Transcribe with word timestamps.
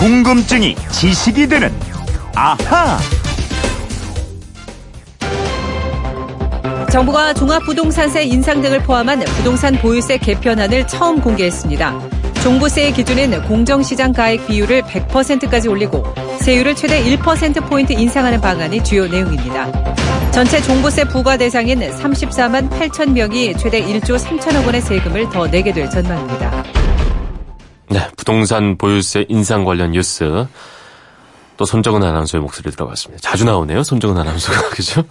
궁금증이 0.00 0.76
지식이 0.92 1.46
되는 1.46 1.70
아하. 2.34 2.98
정부가 6.90 7.34
종합부동산세 7.34 8.22
인상 8.22 8.62
등을 8.62 8.82
포함한 8.82 9.20
부동산 9.20 9.74
보유세 9.74 10.16
개편안을 10.16 10.86
처음 10.86 11.20
공개했습니다. 11.20 12.00
종부세의 12.42 12.94
기준은 12.94 13.42
공정시장 13.42 14.14
가액 14.14 14.46
비율을 14.46 14.80
100%까지 14.84 15.68
올리고 15.68 16.02
세율을 16.40 16.74
최대 16.76 17.04
1%포인트 17.04 17.92
인상하는 17.92 18.40
방안이 18.40 18.82
주요 18.82 19.06
내용입니다. 19.06 19.70
전체 20.30 20.62
종부세 20.62 21.04
부과 21.04 21.36
대상인 21.36 21.78
34만 21.78 22.70
8천 22.70 23.12
명이 23.12 23.54
최대 23.58 23.84
1조 23.84 24.18
3천억 24.18 24.64
원의 24.64 24.80
세금을 24.80 25.28
더 25.28 25.46
내게 25.46 25.74
될 25.74 25.90
전망입니다. 25.90 26.79
네, 27.90 28.08
부동산 28.16 28.78
보유세 28.78 29.26
인상 29.28 29.64
관련 29.64 29.90
뉴스. 29.90 30.46
또 31.56 31.64
손정은 31.64 32.02
아나운서의 32.02 32.40
목소리 32.40 32.70
들어봤습니다. 32.70 33.20
자주 33.20 33.44
나오네요, 33.44 33.82
손정은 33.82 34.16
아나운서가. 34.16 34.70
그죠? 34.70 35.04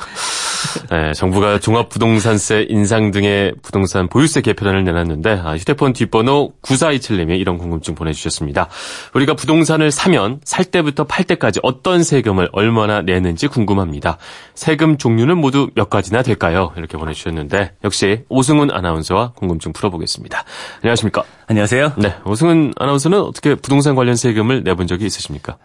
네, 0.89 1.13
정부가 1.13 1.59
종합부동산세 1.59 2.67
인상 2.69 3.11
등의 3.11 3.53
부동산 3.61 4.07
보유세 4.07 4.41
개편안을 4.41 4.83
내놨는데, 4.83 5.41
아, 5.43 5.55
휴대폰 5.55 5.93
뒷번호 5.93 6.53
9427님이 6.61 7.39
이런 7.39 7.57
궁금증 7.57 7.95
보내주셨습니다. 7.95 8.67
우리가 9.13 9.35
부동산을 9.35 9.91
사면 9.91 10.39
살 10.43 10.65
때부터 10.65 11.05
팔 11.05 11.25
때까지 11.25 11.59
어떤 11.63 12.03
세금을 12.03 12.49
얼마나 12.51 13.01
내는지 13.01 13.47
궁금합니다. 13.47 14.17
세금 14.55 14.97
종류는 14.97 15.37
모두 15.37 15.69
몇 15.75 15.89
가지나 15.89 16.23
될까요? 16.23 16.71
이렇게 16.77 16.97
보내주셨는데, 16.97 17.73
역시 17.83 18.23
오승훈 18.29 18.71
아나운서와 18.71 19.33
궁금증 19.33 19.73
풀어보겠습니다. 19.73 20.43
안녕하십니까? 20.81 21.23
안녕하세요. 21.47 21.93
네, 21.97 22.15
오승훈 22.25 22.73
아나운서는 22.77 23.19
어떻게 23.21 23.55
부동산 23.55 23.95
관련 23.95 24.15
세금을 24.15 24.63
내본 24.63 24.87
적이 24.87 25.05
있으십니까? 25.05 25.57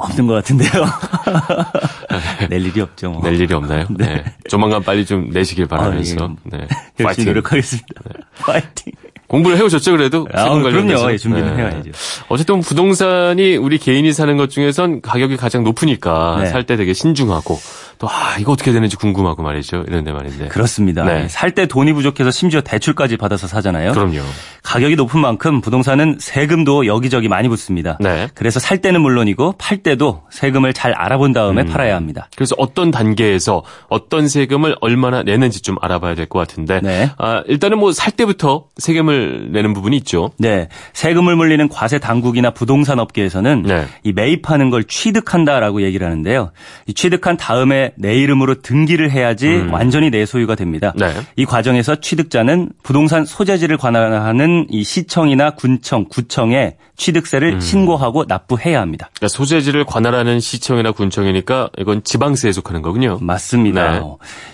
없는 0.00 0.26
것 0.26 0.34
같은데요. 0.34 0.70
낼 2.48 2.64
일이 2.64 2.80
없죠. 2.80 3.10
뭐. 3.10 3.22
낼 3.22 3.40
일이 3.40 3.52
없나요? 3.54 3.86
네. 3.90 4.06
네. 4.06 4.24
조만간 4.48 4.82
빨리 4.82 5.04
좀 5.04 5.30
내시길 5.30 5.66
바라면서. 5.66 6.24
아, 6.24 6.34
네. 6.44 6.58
열심히 6.98 7.04
파이팅. 7.04 7.24
노력하겠습니다. 7.26 8.02
네. 8.06 8.20
파이팅. 8.40 8.92
공부를 9.26 9.56
해오셨죠, 9.58 9.92
그래도? 9.92 10.26
아, 10.32 10.48
그럼요. 10.58 11.12
예, 11.12 11.16
준비는 11.16 11.56
네. 11.56 11.62
해야죠. 11.62 11.90
어쨌든 12.28 12.60
부동산이 12.60 13.56
우리 13.56 13.78
개인이 13.78 14.12
사는 14.12 14.36
것 14.36 14.50
중에선 14.50 15.02
가격이 15.02 15.36
가장 15.36 15.62
높으니까 15.62 16.38
네. 16.42 16.46
살때 16.46 16.76
되게 16.76 16.92
신중하고 16.92 17.56
또, 18.00 18.08
아, 18.08 18.36
이거 18.40 18.52
어떻게 18.52 18.72
되는지 18.72 18.96
궁금하고 18.96 19.42
말이죠. 19.42 19.84
이런데 19.86 20.10
말인데. 20.10 20.48
그렇습니다. 20.48 21.04
네. 21.04 21.28
살때 21.28 21.66
돈이 21.66 21.92
부족해서 21.92 22.30
심지어 22.30 22.62
대출까지 22.62 23.18
받아서 23.18 23.46
사잖아요. 23.46 23.92
그럼요. 23.92 24.20
가격이 24.62 24.96
높은 24.96 25.20
만큼 25.20 25.60
부동산은 25.60 26.16
세금도 26.18 26.86
여기저기 26.86 27.28
많이 27.28 27.48
붙습니다. 27.48 27.98
네. 28.00 28.28
그래서 28.34 28.58
살 28.58 28.78
때는 28.78 29.02
물론이고 29.02 29.56
팔 29.58 29.78
때도 29.78 30.22
세금을 30.30 30.72
잘 30.72 30.92
알아본 30.92 31.32
다음에 31.34 31.62
음. 31.62 31.66
팔아야 31.68 31.94
합니다. 31.94 32.28
그래서 32.36 32.54
어떤 32.58 32.90
단계에서 32.90 33.62
어떤 33.88 34.28
세금을 34.28 34.76
얼마나 34.80 35.22
내는지 35.22 35.60
좀 35.60 35.76
알아봐야 35.80 36.14
될 36.14 36.26
것 36.26 36.38
같은데. 36.38 36.80
네. 36.82 37.10
아, 37.18 37.42
일단은 37.46 37.78
뭐 37.78 37.92
살 37.92 38.12
때부터 38.12 38.64
세금을 38.78 39.50
내는 39.52 39.74
부분이 39.74 39.94
있죠. 39.98 40.30
네. 40.38 40.68
세금을 40.94 41.36
물리는 41.36 41.68
과세 41.68 41.98
당국이나 41.98 42.50
부동산 42.52 42.98
업계에서는 42.98 43.62
네. 43.64 43.84
이 44.04 44.12
매입하는 44.12 44.70
걸 44.70 44.84
취득한다라고 44.84 45.82
얘기를 45.82 46.06
하는데요. 46.06 46.52
이 46.86 46.94
취득한 46.94 47.36
다음에 47.36 47.89
내 47.96 48.16
이름으로 48.16 48.62
등기를 48.62 49.10
해야지 49.10 49.48
음. 49.48 49.72
완전히 49.72 50.10
내 50.10 50.26
소유가 50.26 50.54
됩니다. 50.54 50.92
네. 50.96 51.12
이 51.36 51.44
과정에서 51.44 51.96
취득자는 51.96 52.70
부동산 52.82 53.24
소재지를 53.24 53.76
관할하는 53.76 54.66
이 54.70 54.84
시청이나 54.84 55.50
군청, 55.50 56.06
구청에 56.08 56.76
취득세를 57.00 57.54
음. 57.54 57.60
신고하고 57.60 58.26
납부해야 58.28 58.80
합니다. 58.80 59.08
그러니까 59.14 59.28
소재지를 59.34 59.84
관할하는 59.84 60.38
시청이나 60.38 60.92
군청이니까 60.92 61.70
이건 61.78 62.04
지방세에 62.04 62.52
속하는 62.52 62.82
거군요. 62.82 63.18
맞습니다. 63.22 63.92
네. 63.92 64.00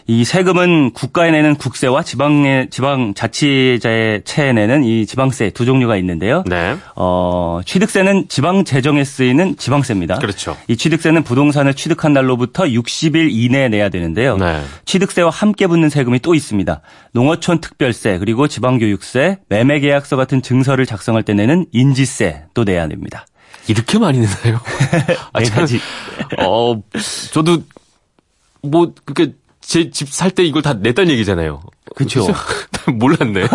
이 0.07 0.25
세금은 0.25 0.93
국가에 0.93 1.33
내는 1.33 1.57
국세와 1.57 2.05
지방의 2.05 2.71
지방 2.71 3.15
자치자의 3.15 4.23
체에 4.25 4.53
내는 4.53 4.85
이 4.85 5.07
지방세 5.07 5.51
두 5.51 5.65
종류가 5.65 5.97
있는데요. 5.97 6.45
네. 6.47 6.77
어, 6.95 7.61
취득세는 7.67 8.29
지방 8.29 8.65
재정에 8.65 9.03
쓰이는 9.03 9.57
지방세입니다. 9.57 10.19
그렇죠. 10.19 10.57
이 10.69 10.77
취득세는 10.77 11.25
부동산을 11.25 11.75
취득한 11.75 12.13
날로부터 12.13 12.65
60일 12.65 13.26
이내에 13.31 13.69
내야 13.69 13.89
되는데요. 13.89 14.37
네. 14.37 14.63
취득세와 14.85 15.31
함께 15.31 15.67
붙는 15.67 15.89
세금이 15.89 16.21
또 16.21 16.35
있습니다. 16.35 16.81
농어촌 17.13 17.61
특별세 17.61 18.19
그리고 18.19 18.49
지방교육세, 18.49 19.39
매매계약서 19.49 20.17
같은 20.17 20.43
증서를 20.43 20.87
작성할 20.87 21.23
때 21.23 21.35
내는 21.35 21.67
인지세 21.73 22.45
또 22.55 22.65
내야 22.65 22.89
됩니다. 22.89 23.27
이렇게 23.69 23.99
많이 23.99 24.21
내나요? 24.21 24.61
아, 25.33 25.41
네 25.41 25.51
가지. 25.51 25.81
어, 26.39 26.81
저도 27.33 27.59
뭐 28.63 28.93
그게 29.05 29.35
제 29.61 29.91
집 29.91 30.09
살 30.09 30.31
때 30.31 30.45
이걸 30.45 30.63
다 30.63 30.75
냈단 30.75 31.09
얘기잖아요. 31.11 31.61
그렇죠. 31.97 32.27
몰랐네. 32.93 33.47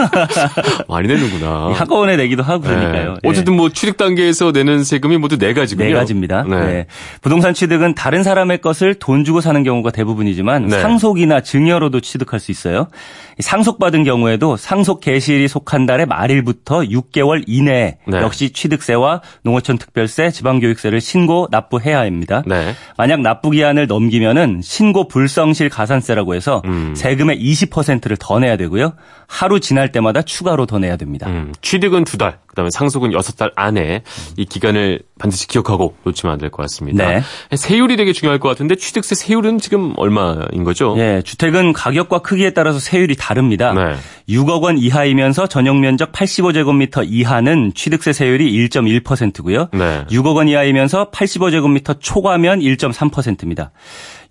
많이 0.90 1.08
내는구나. 1.08 1.74
한꺼번에 1.76 2.18
내기도 2.18 2.42
하고 2.42 2.64
그러니까요. 2.64 3.14
네. 3.22 3.30
어쨌든 3.30 3.56
뭐 3.56 3.70
취득 3.70 3.98
단계에서 3.98 4.52
내는 4.52 4.84
세금이 4.84 5.18
모두 5.18 5.38
네 5.38 5.54
가지군요. 5.54 5.88
네 5.88 5.94
가지입니다. 5.94 6.44
네. 6.50 6.60
네. 6.60 6.86
부동산 7.22 7.54
취득은 7.54 7.94
다른 7.94 8.24
사람의 8.24 8.62
것을 8.62 8.96
돈 8.96 9.24
주고 9.24 9.40
사는 9.40 9.62
경우가 9.62 9.92
대부분이지만 9.92 10.66
네. 10.66 10.82
상속이나 10.82 11.42
증여로도 11.42 12.02
취득할 12.02 12.40
수 12.40 12.50
있어요. 12.50 12.88
상속받은 13.40 14.04
경우에도 14.04 14.58
상속 14.58 15.02
개시일이 15.02 15.48
속한 15.48 15.86
달의 15.86 16.08
말일부터 16.08 16.82
6개월 16.82 17.44
이내에 17.46 17.98
네. 18.08 18.18
역시 18.18 18.52
취득세와 18.52 19.22
농어촌 19.44 19.78
특별세, 19.78 20.32
지방교육세를 20.32 21.00
신고 21.00 21.48
납부해야 21.52 22.00
합니다. 22.00 22.42
네. 22.48 22.74
만약 22.98 23.22
납부 23.22 23.52
기한을 23.52 23.86
넘기면은 23.86 24.62
신고 24.64 25.08
불성실 25.08 25.70
가산세라고 25.70 26.34
해서 26.34 26.64
음. 26.66 26.94
세금의 26.96 27.40
20%를 27.40 28.18
더 28.20 28.31
내야 28.40 28.58
되고요. 28.58 28.94
하루 29.28 29.60
지날 29.62 29.92
때마다 29.94 30.22
추가로 30.22 30.66
더 30.66 30.78
내야 30.78 30.98
됩니다. 30.98 31.28
음, 31.28 31.54
취득은 31.62 32.04
두 32.04 32.18
달, 32.18 32.40
그다음에 32.48 32.70
상속은 32.70 33.14
여섯 33.14 33.38
달 33.38 33.52
안에 33.56 34.04
이 34.36 34.46
기간을 34.46 35.00
반드시 35.20 35.48
기억하고 35.48 35.96
놓치면 36.04 36.34
안 36.34 36.40
될 36.40 36.50
것 36.50 36.64
같습니다. 36.64 37.08
네. 37.08 37.22
세율이 37.56 37.96
되게 37.96 38.12
중요할 38.12 38.40
것 38.40 38.50
같은데 38.50 38.76
취득세 38.76 39.16
세율은 39.16 39.60
지금 39.60 39.94
얼마인 39.96 40.64
거죠? 40.66 40.96
네, 40.98 41.22
주택은 41.22 41.72
가격과 41.72 42.20
크기에 42.20 42.50
따라서 42.50 42.80
세율이 42.80 43.16
다릅니다. 43.16 43.74
네. 43.74 43.96
6억 44.28 44.64
원 44.64 44.78
이하이면서 44.78 45.48
전용 45.48 45.80
면적 45.80 46.12
85제곱미터 46.12 47.06
이하는 47.08 47.72
취득세 47.74 48.12
세율이 48.12 48.52
1.1%고요. 48.70 49.70
네. 49.74 50.06
6억 50.10 50.36
원 50.36 50.48
이하이면서 50.50 51.12
85제곱미터 51.12 51.98
초과면 52.02 52.60
1.3%입니다. 52.60 53.72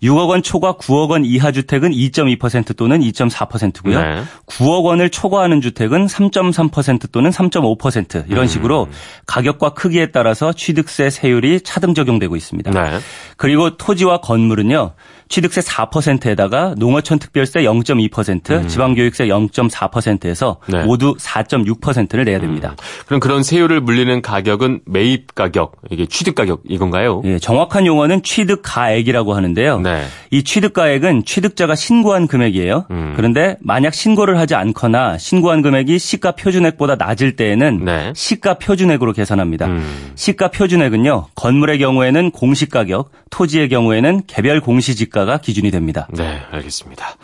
6억 0.03 0.29
원 0.29 0.41
초과 0.41 0.73
9억 0.73 1.09
원 1.09 1.25
이하 1.25 1.51
주택은 1.51 1.91
2.2% 1.91 2.75
또는 2.75 2.99
2.4%고요. 3.01 4.01
네. 4.01 4.23
9억 4.47 4.83
원을 4.83 5.09
초과하는 5.09 5.61
주택은 5.61 6.07
3.3% 6.07 7.11
또는 7.11 7.29
3.5% 7.29 8.29
이런 8.29 8.43
음. 8.43 8.47
식으로 8.47 8.83
음. 8.85 8.91
가격과 9.27 9.73
크기에 9.73 10.07
따라서 10.07 10.53
취득세 10.53 11.09
세율이 11.09 11.61
차등 11.61 11.93
적용되고 11.93 12.35
있습니다. 12.35 12.71
네. 12.71 12.99
그리고 13.37 13.77
토지와 13.77 14.21
건물은요. 14.21 14.93
취득세 15.31 15.61
4%에다가 15.61 16.75
농어촌 16.77 17.17
특별세 17.17 17.61
0.2%, 17.61 18.51
음. 18.51 18.67
지방교육세 18.67 19.27
0.4%에서 19.27 20.57
네. 20.67 20.83
모두 20.83 21.15
4.6%를 21.17 22.25
내야 22.25 22.39
됩니다. 22.39 22.71
음. 22.71 23.03
그럼 23.05 23.19
그런 23.21 23.41
세율을 23.41 23.79
물리는 23.79 24.21
가격은 24.21 24.81
매입 24.85 25.33
가격, 25.33 25.77
이게 25.89 26.05
취득 26.05 26.35
가격 26.35 26.61
이건가요? 26.67 27.21
예, 27.23 27.39
정확한 27.39 27.85
용어는 27.85 28.23
취득 28.23 28.61
가액이라고 28.61 29.33
하는데요. 29.33 29.79
네. 29.79 30.03
이 30.31 30.43
취득 30.43 30.73
가액은 30.73 31.23
취득자가 31.23 31.75
신고한 31.75 32.27
금액이에요. 32.27 32.87
음. 32.91 33.13
그런데 33.15 33.55
만약 33.61 33.93
신고를 33.93 34.37
하지 34.37 34.55
않거나 34.55 35.17
신고한 35.17 35.61
금액이 35.61 35.97
시가 35.97 36.33
표준액보다 36.33 36.95
낮을 36.95 37.37
때에는 37.37 37.85
네. 37.85 38.11
시가 38.13 38.55
표준액으로 38.55 39.13
계산합니다. 39.13 39.67
음. 39.67 40.11
시가 40.15 40.49
표준액은요. 40.49 41.27
건물의 41.35 41.79
경우에는 41.79 42.31
공시 42.31 42.67
가격, 42.67 43.11
토지의 43.29 43.69
경우에는 43.69 44.23
개별 44.27 44.59
공시지가 44.59 45.20
단가가 45.21 45.37
기준이 45.39 45.71
됩니다. 45.71 46.07
네, 46.11 46.41
알겠습니다. 46.51 47.15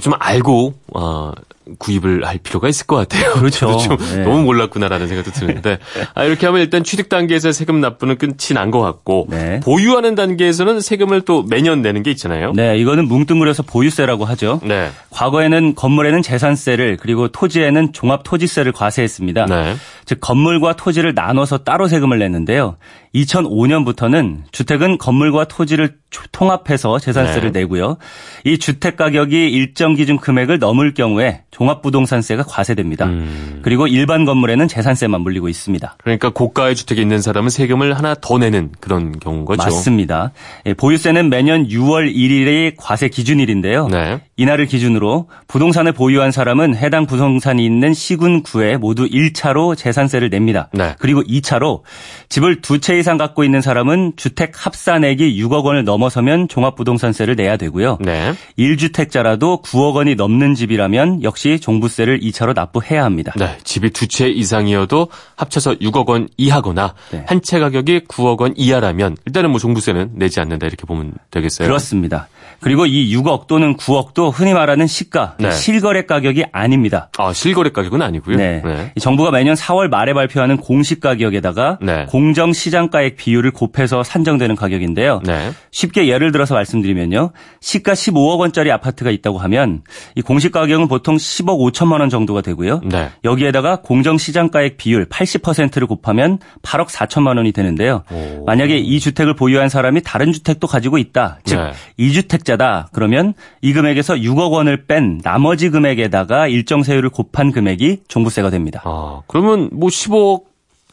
좀 0.00 0.12
알고 0.18 0.74
어, 0.94 1.32
구입을 1.78 2.24
할 2.26 2.38
필요가 2.38 2.68
있을 2.68 2.86
것 2.86 2.96
같아요. 2.96 3.32
그렇죠. 3.34 3.76
좀 3.78 3.96
네. 3.96 4.22
너무 4.22 4.42
몰랐구나라는 4.42 5.06
생각도 5.08 5.30
드는데 5.32 5.78
아, 6.14 6.24
이렇게 6.24 6.46
하면 6.46 6.60
일단 6.62 6.84
취득 6.84 7.08
단계에서 7.08 7.52
세금 7.52 7.80
납부는 7.80 8.16
끝이 8.18 8.54
난 8.54 8.68
것 8.70 8.80
같고 8.80 9.26
네. 9.30 9.60
보유하는 9.60 10.14
단계에서는 10.14 10.80
세금을 10.80 11.22
또 11.22 11.42
매년 11.42 11.80
내는 11.82 12.02
게 12.02 12.10
있잖아요. 12.10 12.52
네, 12.52 12.76
이거는 12.78 13.08
뭉뚱그려서 13.08 13.62
보유세라고 13.62 14.24
하죠. 14.26 14.60
네. 14.62 14.90
과거에는 15.10 15.74
건물에는 15.74 16.22
재산세를 16.22 16.98
그리고 17.00 17.28
토지에는 17.28 17.92
종합토지세를 17.92 18.72
과세했습니다. 18.72 19.46
네. 19.46 19.74
즉 20.04 20.20
건물과 20.20 20.76
토지를 20.76 21.14
나눠서 21.14 21.58
따로 21.58 21.88
세금을 21.88 22.18
냈는데요. 22.18 22.76
2005년부터는 23.14 24.42
주택은 24.52 24.98
건물과 24.98 25.44
토지를 25.44 25.96
통합해서 26.32 26.98
재산세를 26.98 27.52
네. 27.52 27.60
내고요. 27.60 27.96
이 28.44 28.58
주택 28.58 28.96
가격이 28.96 29.50
일정 29.50 29.94
기준 29.94 30.18
금액을 30.18 30.58
넘을 30.58 30.94
경우에 30.94 31.42
종합부동산세가 31.58 32.44
과세됩니다. 32.44 33.06
음. 33.06 33.60
그리고 33.62 33.86
일반 33.86 34.24
건물에는 34.24 34.68
재산세만 34.68 35.20
물리고 35.20 35.48
있습니다. 35.48 35.96
그러니까 36.02 36.30
고가의 36.30 36.76
주택에 36.76 37.02
있는 37.02 37.20
사람은 37.20 37.50
세금을 37.50 37.96
하나 37.96 38.14
더 38.20 38.38
내는 38.38 38.70
그런 38.80 39.18
경우인 39.18 39.44
거죠. 39.44 39.62
맞습니다. 39.64 40.32
예, 40.66 40.74
보유세는 40.74 41.28
매년 41.28 41.66
6월 41.66 42.14
1일이 42.14 42.74
과세 42.76 43.08
기준일인데요. 43.08 43.88
네. 43.88 44.20
이날을 44.38 44.66
기준으로 44.66 45.28
부동산을 45.48 45.92
보유한 45.92 46.30
사람은 46.30 46.76
해당 46.76 47.06
부동산이 47.06 47.64
있는 47.64 47.92
시군 47.92 48.42
구에 48.42 48.76
모두 48.78 49.06
1차로 49.06 49.76
재산세를 49.76 50.30
냅니다. 50.30 50.70
네. 50.72 50.94
그리고 50.98 51.22
2차로 51.22 51.82
집을 52.30 52.62
두 52.62 52.78
채 52.78 52.96
이상 52.98 53.18
갖고 53.18 53.42
있는 53.44 53.60
사람은 53.60 54.12
주택 54.16 54.52
합산액이 54.54 55.42
6억 55.42 55.64
원을 55.64 55.84
넘어서면 55.84 56.46
종합부동산세를 56.48 57.34
내야 57.34 57.56
되고요. 57.56 57.98
네. 58.00 58.32
1주택자라도 58.58 59.62
9억 59.62 59.94
원이 59.96 60.14
넘는 60.14 60.54
집이라면 60.54 61.22
역시 61.24 61.58
종부세를 61.60 62.20
2차로 62.20 62.54
납부해야 62.54 63.04
합니다. 63.04 63.32
네. 63.36 63.56
집이 63.64 63.90
두 63.90 64.06
채 64.08 64.28
이상이어도 64.28 65.08
합쳐서 65.36 65.74
6억 65.74 66.08
원 66.08 66.28
이하거나 66.38 66.94
네. 67.10 67.24
한채 67.26 67.58
가격이 67.58 68.00
9억 68.08 68.40
원 68.40 68.54
이하라면 68.56 69.16
일단은 69.26 69.50
뭐 69.50 69.58
종부세는 69.60 70.12
내지 70.14 70.40
않는다 70.40 70.66
이렇게 70.66 70.86
보면 70.86 71.12
되겠어요. 71.30 71.68
그렇습니다. 71.68 72.28
그리고 72.60 72.86
이 72.86 73.14
6억 73.14 73.46
또는 73.48 73.76
9억도 73.76 74.27
흔히 74.30 74.54
말하는 74.54 74.86
시가, 74.86 75.36
네. 75.38 75.50
실거래 75.50 76.06
가격이 76.06 76.44
아닙니다. 76.52 77.10
아, 77.18 77.32
실거래 77.32 77.70
가격은 77.70 78.02
아니고요. 78.02 78.36
네. 78.36 78.62
네. 78.64 78.92
정부가 79.00 79.30
매년 79.30 79.54
4월 79.54 79.88
말에 79.88 80.14
발표하는 80.14 80.56
공시 80.56 81.00
가격에다가 81.00 81.78
네. 81.80 82.06
공정 82.08 82.52
시장가액 82.52 83.16
비율을 83.16 83.50
곱해서 83.50 84.02
산정되는 84.02 84.56
가격인데요. 84.56 85.20
네. 85.24 85.50
쉽게 85.70 86.08
예를 86.08 86.32
들어서 86.32 86.54
말씀드리면요. 86.54 87.30
시가 87.60 87.94
15억 87.94 88.38
원짜리 88.38 88.70
아파트가 88.70 89.10
있다고 89.10 89.38
하면 89.38 89.82
이 90.14 90.22
공시 90.22 90.50
가격은 90.50 90.88
보통 90.88 91.16
10억 91.16 91.72
5천만 91.72 92.00
원 92.00 92.08
정도가 92.08 92.40
되고요. 92.40 92.80
네. 92.84 93.10
여기에다가 93.24 93.80
공정 93.82 94.18
시장가액 94.18 94.76
비율 94.76 95.06
80%를 95.06 95.86
곱하면 95.86 96.38
8억 96.62 96.88
4천만 96.88 97.36
원이 97.36 97.52
되는데요. 97.52 98.02
오. 98.10 98.44
만약에 98.44 98.76
이 98.78 99.00
주택을 99.00 99.34
보유한 99.34 99.68
사람이 99.68 100.02
다른 100.02 100.32
주택도 100.32 100.66
가지고 100.66 100.98
있다. 100.98 101.38
즉 101.44 101.56
네. 101.56 101.72
2주택자다. 101.98 102.86
그러면 102.92 103.34
이 103.62 103.72
금액에서 103.72 104.17
6억 104.20 104.52
원을 104.52 104.84
뺀 104.86 105.20
나머지 105.22 105.70
금액에다가 105.70 106.48
일정 106.48 106.82
세율을 106.82 107.10
곱한 107.10 107.52
금액이 107.52 108.02
종부세가 108.08 108.50
됩니다. 108.50 108.82
아, 108.84 109.22
그러면 109.26 109.70
뭐 109.72 109.88
15억 109.88 110.48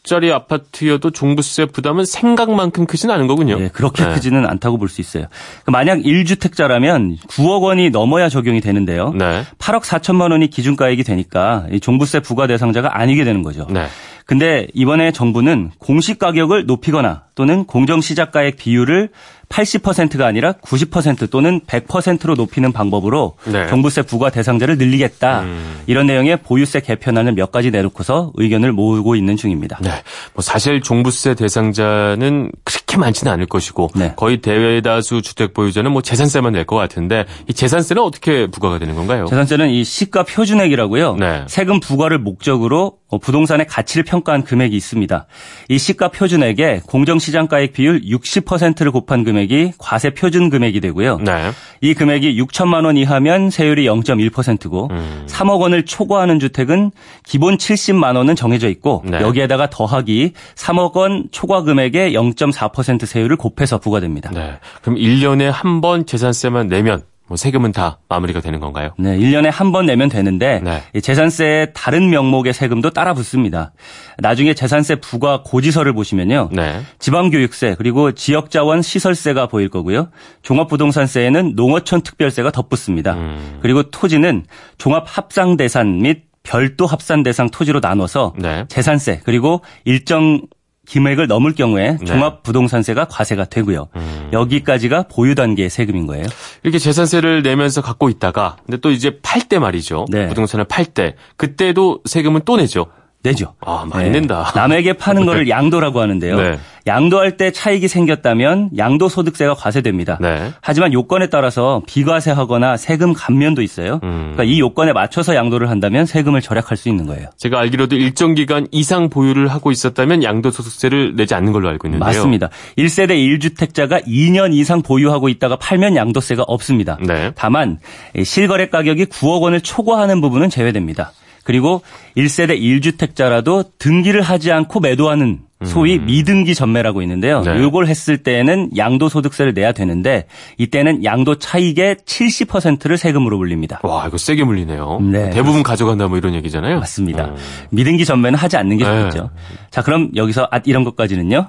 짜리 0.06 0.32
아파트여도 0.32 1.10
종부세 1.10 1.66
부담은 1.66 2.04
생각만큼 2.04 2.86
크지는 2.86 3.12
않은 3.16 3.26
거군요. 3.26 3.58
네, 3.58 3.68
그렇게 3.68 4.04
네. 4.04 4.14
크지는 4.14 4.46
않다고 4.46 4.78
볼 4.78 4.88
수 4.88 5.00
있어요. 5.00 5.26
그러니까 5.64 5.72
만약 5.72 5.98
1주택자라면 5.98 7.18
9억 7.26 7.62
원이 7.62 7.90
넘어야 7.90 8.28
적용이 8.28 8.60
되는데요. 8.60 9.10
네. 9.10 9.42
8억 9.58 9.82
4천만 9.82 10.30
원이 10.30 10.48
기준가액이 10.48 11.02
되니까 11.02 11.66
종부세 11.82 12.20
부과 12.20 12.46
대상자가 12.46 12.98
아니게 13.00 13.24
되는 13.24 13.42
거죠. 13.42 13.66
네. 13.68 13.86
근데 14.26 14.68
이번에 14.74 15.10
정부는 15.10 15.72
공시 15.78 16.14
가격을 16.18 16.66
높이거나 16.66 17.25
또는 17.36 17.64
공정 17.66 18.00
시작가액 18.00 18.56
비율을 18.56 19.10
80%가 19.48 20.26
아니라 20.26 20.54
90% 20.54 21.30
또는 21.30 21.60
100%로 21.60 22.34
높이는 22.34 22.72
방법으로 22.72 23.34
네. 23.44 23.68
종부세 23.68 24.02
부과 24.02 24.28
대상자를 24.30 24.76
늘리겠다. 24.76 25.42
음. 25.42 25.80
이런 25.86 26.06
내용의 26.06 26.38
보유세 26.38 26.80
개편안을 26.80 27.32
몇 27.34 27.52
가지 27.52 27.70
내놓고서 27.70 28.32
의견을 28.34 28.72
모으고 28.72 29.14
있는 29.14 29.36
중입니다. 29.36 29.78
네. 29.82 29.90
뭐 30.34 30.42
사실 30.42 30.80
종부세 30.80 31.34
대상자는 31.34 32.50
그렇게 32.64 32.96
많지는 32.96 33.32
않을 33.34 33.46
것이고 33.46 33.90
네. 33.94 34.14
거의 34.16 34.38
대다수 34.38 35.22
주택 35.22 35.54
보유자는 35.54 35.92
뭐 35.92 36.02
재산세만 36.02 36.52
낼 36.52 36.66
것 36.66 36.74
같은데 36.74 37.26
이 37.48 37.52
재산세는 37.54 38.02
어떻게 38.02 38.48
부과가 38.48 38.80
되는 38.80 38.96
건가요? 38.96 39.26
재산세는 39.26 39.70
이 39.70 39.84
시가 39.84 40.24
표준액이라고요. 40.24 41.14
네. 41.16 41.44
세금 41.46 41.78
부과를 41.78 42.18
목적으로 42.18 42.98
부동산의 43.22 43.68
가치를 43.68 44.02
평가한 44.02 44.42
금액이 44.42 44.74
있습니다. 44.76 45.26
이 45.68 45.78
시가 45.78 46.08
표준액에 46.08 46.80
공정 46.86 47.20
시장가액 47.26 47.72
비율 47.72 48.00
60%를 48.02 48.90
곱한 48.92 49.24
금액이 49.24 49.72
과세 49.78 50.10
표준 50.10 50.48
금액이 50.50 50.80
되고요. 50.80 51.18
네. 51.18 51.50
이 51.80 51.92
금액이 51.94 52.40
6천만 52.42 52.84
원 52.84 52.96
이하면 52.96 53.50
세율이 53.50 53.84
0.1%고 53.86 54.88
음. 54.90 55.26
3억 55.28 55.60
원을 55.60 55.84
초과하는 55.84 56.38
주택은 56.40 56.92
기본 57.24 57.56
70만 57.56 58.16
원은 58.16 58.36
정해져 58.36 58.68
있고 58.68 59.02
네. 59.04 59.20
여기에다가 59.20 59.68
더하기 59.70 60.32
3억 60.54 60.94
원 60.94 61.24
초과 61.30 61.62
금액에 61.62 62.12
0.4% 62.12 63.06
세율을 63.06 63.36
곱해서 63.36 63.78
부과됩니다. 63.78 64.30
네. 64.30 64.54
그럼 64.82 64.96
1년에 64.98 65.50
한 65.52 65.76
번 65.80 66.06
재산세만 66.06 66.68
내면 66.68 67.02
뭐 67.28 67.36
세금은 67.36 67.72
다 67.72 67.98
마무리가 68.08 68.40
되는 68.40 68.60
건가요? 68.60 68.90
네, 68.98 69.18
1년에 69.18 69.50
한 69.50 69.72
번 69.72 69.86
내면 69.86 70.08
되는데 70.08 70.60
네. 70.62 71.00
재산세 71.00 71.72
다른 71.74 72.08
명목의 72.10 72.52
세금도 72.52 72.90
따라 72.90 73.14
붙습니다. 73.14 73.72
나중에 74.18 74.54
재산세 74.54 74.96
부과 74.96 75.42
고지서를 75.42 75.92
보시면요. 75.92 76.50
네. 76.52 76.82
지방교육세 77.00 77.74
그리고 77.78 78.12
지역자원 78.12 78.82
시설세가 78.82 79.48
보일 79.48 79.68
거고요. 79.68 80.08
종합부동산세에는 80.42 81.54
농어촌 81.56 82.02
특별세가 82.02 82.52
덧붙습니다. 82.52 83.14
음. 83.14 83.58
그리고 83.60 83.82
토지는 83.84 84.44
종합합상대산 84.78 85.98
및 86.02 86.26
별도 86.42 86.86
합산 86.86 87.24
대상 87.24 87.50
토지로 87.50 87.80
나눠서 87.80 88.34
네. 88.38 88.64
재산세 88.68 89.22
그리고 89.24 89.62
일정 89.84 90.42
금액을 90.90 91.26
넘을 91.26 91.54
경우에 91.54 91.96
네. 91.98 92.04
종합 92.04 92.42
부동산세가 92.42 93.06
과세가 93.06 93.46
되고요. 93.46 93.88
음. 93.96 94.30
여기까지가 94.32 95.04
보유 95.04 95.34
단계의 95.34 95.70
세금인 95.70 96.06
거예요. 96.06 96.24
이렇게 96.62 96.78
재산세를 96.78 97.42
내면서 97.42 97.82
갖고 97.82 98.08
있다가 98.08 98.56
근데 98.64 98.78
또 98.78 98.90
이제 98.90 99.18
팔 99.22 99.42
때 99.42 99.58
말이죠. 99.58 100.06
네. 100.10 100.28
부동산을 100.28 100.64
팔 100.64 100.84
때 100.86 101.14
그때도 101.36 102.00
세금은 102.04 102.40
또 102.44 102.56
내죠. 102.56 102.86
내죠. 103.26 103.54
아, 103.60 103.84
많이 103.88 104.10
네. 104.10 104.20
낸다. 104.20 104.52
남에게 104.54 104.94
파는 104.94 105.22
네. 105.22 105.26
거를 105.26 105.48
양도라고 105.48 106.00
하는데요. 106.00 106.36
네. 106.36 106.58
양도할 106.86 107.36
때 107.36 107.50
차익이 107.50 107.88
생겼다면 107.88 108.70
양도 108.78 109.08
소득세가 109.08 109.54
과세됩니다. 109.54 110.18
네. 110.20 110.52
하지만 110.60 110.92
요건에 110.92 111.28
따라서 111.28 111.82
비과세하거나 111.86 112.76
세금 112.76 113.12
감면도 113.12 113.62
있어요. 113.62 113.98
음. 114.04 114.32
그러니까 114.34 114.44
이 114.44 114.60
요건에 114.60 114.92
맞춰서 114.92 115.34
양도를 115.34 115.68
한다면 115.68 116.06
세금을 116.06 116.40
절약할 116.40 116.76
수 116.76 116.88
있는 116.88 117.06
거예요. 117.06 117.28
제가 117.36 117.58
알기로도 117.58 117.96
일정 117.96 118.34
기간 118.34 118.68
이상 118.70 119.08
보유를 119.08 119.48
하고 119.48 119.72
있었다면 119.72 120.22
양도 120.22 120.52
소득세를 120.52 121.16
내지 121.16 121.34
않는 121.34 121.52
걸로 121.52 121.68
알고 121.68 121.88
있는데요. 121.88 122.06
맞습니다. 122.06 122.50
1세대 122.78 123.10
1주택자가 123.10 124.06
2년 124.06 124.54
이상 124.54 124.82
보유하고 124.82 125.28
있다가 125.28 125.56
팔면 125.56 125.96
양도세가 125.96 126.44
없습니다. 126.44 126.98
네. 127.04 127.32
다만 127.34 127.78
실거래 128.24 128.68
가격이 128.68 129.06
9억 129.06 129.40
원을 129.42 129.60
초과하는 129.60 130.20
부분은 130.20 130.50
제외됩니다. 130.50 131.10
그리고 131.46 131.82
1세대 132.16 132.60
1주택자라도 132.60 133.70
등기를 133.78 134.20
하지 134.20 134.50
않고 134.50 134.80
매도하는 134.80 135.38
소위 135.64 135.96
음. 135.96 136.06
미등기 136.06 136.56
전매라고 136.56 137.02
있는데요. 137.02 137.40
네. 137.42 137.64
이걸 137.64 137.86
했을 137.86 138.18
때는 138.18 138.70
양도소득세를 138.76 139.54
내야 139.54 139.70
되는데 139.70 140.26
이때는 140.58 141.04
양도 141.04 141.36
차익의 141.36 141.98
70%를 142.04 142.98
세금으로 142.98 143.38
물립니다. 143.38 143.78
와 143.84 144.06
이거 144.08 144.18
세게 144.18 144.42
물리네요. 144.42 144.98
네. 145.00 145.30
대부분 145.30 145.62
가져간다 145.62 146.08
뭐 146.08 146.18
이런 146.18 146.34
얘기잖아요. 146.34 146.80
맞습니다. 146.80 147.26
음. 147.26 147.36
미등기 147.70 148.04
전매는 148.04 148.36
하지 148.36 148.56
않는 148.56 148.76
게 148.76 148.84
네. 148.84 149.02
좋겠죠. 149.02 149.30
자 149.70 149.82
그럼 149.82 150.10
여기서 150.16 150.48
아, 150.50 150.60
이런 150.64 150.82
것까지는요. 150.82 151.46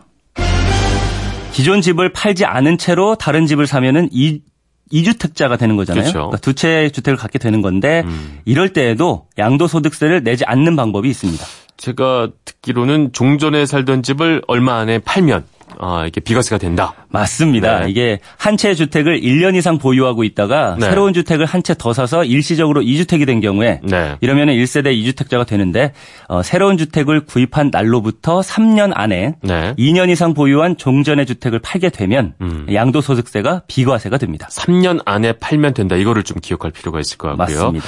기존 1.53 1.81
집을 1.81 2.13
팔지 2.13 2.45
않은 2.45 2.77
채로 2.77 3.15
다른 3.15 3.47
집을 3.47 3.65
사면은 3.65 4.09
이 4.11 4.41
2주택자가 4.91 5.57
되는 5.59 5.75
거잖아요. 5.75 6.03
그렇죠. 6.03 6.17
그러니까 6.19 6.37
두 6.37 6.53
채 6.53 6.89
주택을 6.89 7.17
갖게 7.17 7.39
되는 7.39 7.61
건데 7.61 8.03
음. 8.05 8.39
이럴 8.45 8.73
때에도 8.73 9.27
양도소득세를 9.37 10.23
내지 10.23 10.45
않는 10.45 10.75
방법이 10.75 11.09
있습니다. 11.09 11.45
제가 11.77 12.29
듣기로는 12.45 13.11
종전에 13.13 13.65
살던 13.65 14.01
집을 14.03 14.41
얼마 14.47 14.77
안에 14.79 14.99
팔면 14.99 15.43
아, 15.79 16.05
이게 16.07 16.19
비과세가 16.21 16.57
된다. 16.57 16.93
맞습니다. 17.09 17.81
네. 17.81 17.89
이게 17.91 18.19
한 18.37 18.57
채 18.57 18.73
주택을 18.73 19.21
1년 19.21 19.55
이상 19.55 19.77
보유하고 19.77 20.23
있다가 20.23 20.75
네. 20.79 20.87
새로운 20.89 21.13
주택을 21.13 21.45
한 21.45 21.61
채 21.63 21.73
더 21.77 21.93
사서 21.93 22.23
일시적으로 22.23 22.81
2주택이 22.81 23.25
된 23.27 23.39
경우에 23.41 23.79
네. 23.83 24.15
이러면 24.21 24.47
1세대 24.47 24.87
2주택자가 24.87 25.45
되는데 25.45 25.93
어, 26.27 26.41
새로운 26.41 26.77
주택을 26.77 27.25
구입한 27.25 27.69
날로부터 27.71 28.39
3년 28.41 28.91
안에 28.95 29.35
2년 29.77 30.09
이상 30.09 30.33
보유한 30.33 30.75
종전의 30.77 31.25
주택을 31.27 31.59
팔게 31.59 31.89
되면 31.89 32.33
음. 32.41 32.65
양도소득세가 32.73 33.63
비과세가 33.67 34.17
됩니다. 34.17 34.47
3년 34.51 35.01
안에 35.05 35.33
팔면 35.33 35.73
된다. 35.73 35.95
이거를 35.95 36.23
좀 36.23 36.37
기억할 36.41 36.71
필요가 36.71 36.99
있을 36.99 37.17
것 37.17 37.27
같고요. 37.35 37.57
맞습니다. 37.63 37.85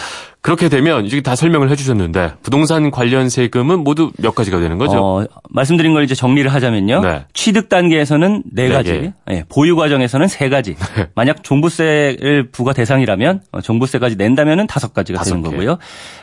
그렇게 0.49 0.67
되면 0.67 1.05
이제 1.05 1.21
다 1.21 1.35
설명을 1.35 1.69
해주셨는데 1.69 2.33
부동산 2.41 2.89
관련 2.89 3.29
세금은 3.29 3.83
모두 3.83 4.11
몇 4.17 4.33
가지가 4.33 4.59
되는 4.59 4.79
거죠? 4.79 4.97
어, 4.97 5.25
말씀드린 5.47 5.93
걸 5.93 6.03
이제 6.03 6.15
정리를 6.15 6.51
하자면요. 6.51 7.01
네. 7.01 7.25
취득 7.33 7.69
단계에서는 7.69 8.41
네, 8.51 8.67
네 8.67 8.73
가지, 8.73 8.93
네. 8.93 9.13
네, 9.27 9.43
보유 9.47 9.75
과정에서는 9.75 10.27
세 10.27 10.49
가지. 10.49 10.73
네. 10.97 11.07
만약 11.13 11.43
종부세를 11.43 12.49
부과 12.51 12.73
대상이라면 12.73 13.43
어, 13.51 13.61
종부세까지 13.61 14.15
낸다면은 14.15 14.65
다섯 14.65 14.91
가지가 14.91 15.21
되는 15.21 15.43
개. 15.43 15.51
거고요. 15.51 15.77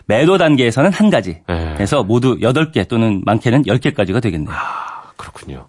매도 0.07 0.39
단계에서는 0.39 0.91
한 0.93 1.09
가지. 1.09 1.43
네. 1.49 1.75
그래서 1.77 2.03
모두 2.03 2.39
여덟 2.43 2.73
개 2.73 2.83
또는 2.83 3.23
많게는 3.25 3.69
열 3.69 3.79
개까지가 3.79 4.19
되겠네요. 4.19 4.53
아, 4.53 5.13
그렇군요. 5.17 5.69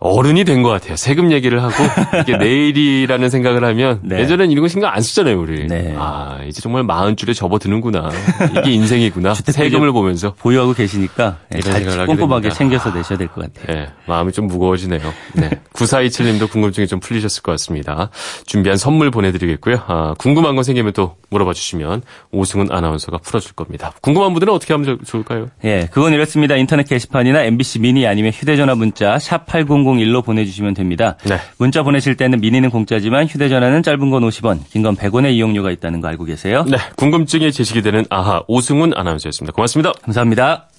어른이 0.00 0.44
된 0.44 0.62
것 0.62 0.68
같아요. 0.70 0.96
세금 0.96 1.30
얘기를 1.32 1.62
하고 1.62 1.74
이게 2.22 2.36
내일이라는 2.38 3.30
생각을 3.30 3.64
하면 3.64 4.00
네. 4.02 4.20
예전엔 4.20 4.50
이런 4.50 4.62
거 4.62 4.68
신경 4.68 4.90
안 4.92 5.00
쓰잖아요, 5.02 5.40
우리. 5.40 5.66
네. 5.66 5.94
아 5.96 6.38
이제 6.46 6.60
정말 6.60 6.82
마흔 6.84 7.16
줄에 7.16 7.32
접어드는구나. 7.32 8.10
이게 8.60 8.70
인생이구나. 8.72 9.34
세금을 9.46 9.92
보면서 9.92 10.34
보유하고 10.34 10.72
계시니까 10.74 11.38
네, 11.50 11.60
잘 11.60 12.06
꼼꼼하게 12.06 12.50
챙겨서 12.50 12.90
내셔야 12.92 13.18
될 13.18 13.28
것 13.28 13.52
같아요. 13.52 13.76
네, 13.76 13.88
마음이 14.06 14.32
좀 14.32 14.46
무거워지네요. 14.46 15.00
네, 15.34 15.50
9427님도 15.74 16.50
궁금증이 16.50 16.86
좀 16.86 17.00
풀리셨을 17.00 17.42
것 17.42 17.52
같습니다. 17.52 18.10
준비한 18.46 18.76
선물 18.78 19.10
보내드리겠고요. 19.10 19.76
아, 19.86 20.14
궁금한 20.18 20.56
거 20.56 20.62
생기면 20.62 20.92
또 20.92 21.16
물어봐 21.30 21.52
주시면 21.52 22.02
오승훈 22.32 22.68
아나운서가 22.70 23.18
풀어줄 23.18 23.52
겁니다. 23.52 23.92
궁금한 24.00 24.32
분들은 24.32 24.52
어떻게 24.52 24.72
하면 24.74 24.98
좋을까요? 25.04 25.48
예, 25.64 25.88
그건 25.90 26.12
이렇습니다. 26.12 26.56
인터넷 26.56 26.88
게시판이나 26.88 27.42
MBC 27.42 27.80
미니 27.80 28.06
아니면 28.06 28.32
휴대전화 28.32 28.74
문자 28.74 29.18
샵 29.18 29.46
8001로 29.96 30.24
보내주시면 30.24 30.74
됩니다. 30.74 31.16
네. 31.24 31.38
문자 31.58 31.82
보내실 31.82 32.16
때는 32.16 32.40
미니는 32.40 32.70
공짜지만 32.70 33.26
휴대전화는 33.26 33.82
짧은 33.82 34.10
건 34.10 34.22
50원, 34.22 34.60
긴 34.70 34.82
건 34.82 34.96
100원의 34.96 35.32
이용료가 35.34 35.70
있다는 35.70 36.00
거 36.00 36.08
알고 36.08 36.24
계세요? 36.24 36.64
네, 36.68 36.76
궁금증이 36.96 37.50
제시이 37.52 37.82
되는 37.82 38.04
아하 38.10 38.42
오승훈 38.46 38.92
아나운서였습니다. 38.94 39.52
고맙습니다. 39.54 39.92
감사합니다. 40.02 40.66